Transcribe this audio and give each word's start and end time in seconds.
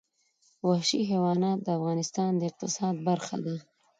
وحشي 0.67 0.99
حیوانات 1.11 1.57
د 1.63 1.67
افغانستان 1.79 2.31
د 2.35 2.41
اقتصاد 2.49 2.95
برخه 3.07 3.35
ده. 3.45 3.55